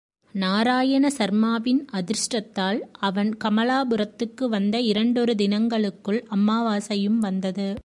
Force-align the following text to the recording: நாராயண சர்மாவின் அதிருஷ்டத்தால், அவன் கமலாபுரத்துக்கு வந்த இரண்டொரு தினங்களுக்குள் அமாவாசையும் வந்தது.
நாராயண 0.35 1.09
சர்மாவின் 1.09 1.85
அதிருஷ்டத்தால், 1.91 2.79
அவன் 2.99 3.37
கமலாபுரத்துக்கு 3.43 4.45
வந்த 4.45 4.79
இரண்டொரு 4.79 5.35
தினங்களுக்குள் 5.35 6.25
அமாவாசையும் 6.35 7.17
வந்தது. 7.17 7.79